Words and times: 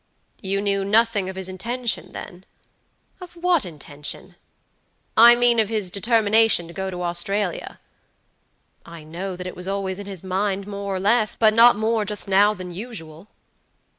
"You 0.41 0.61
knew 0.61 0.83
nothing 0.83 1.29
of 1.29 1.35
his 1.35 1.47
intention, 1.47 2.11
then?" 2.11 2.43
"Of 3.19 3.33
what 3.35 3.65
intention?" 3.67 4.33
"I 5.15 5.35
mean 5.35 5.59
of 5.59 5.69
his 5.69 5.91
determination 5.91 6.65
to 6.67 6.73
go 6.73 6.89
to 6.89 7.03
Australia." 7.03 7.79
"I 8.83 9.03
know 9.03 9.35
that 9.35 9.45
it 9.45 9.55
was 9.55 9.67
always 9.67 9.99
in 9.99 10.07
his 10.07 10.23
mind 10.23 10.65
more 10.65 10.95
or 10.95 10.99
less, 10.99 11.35
but 11.35 11.53
not 11.53 11.75
more 11.75 12.03
just 12.03 12.27
now 12.27 12.55
than 12.55 12.73
usual." 12.73 13.27